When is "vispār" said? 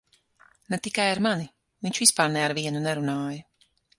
2.05-2.33